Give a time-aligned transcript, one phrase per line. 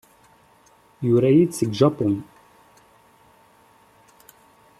[1.07, 2.15] Yura-iyi-d seg Japun.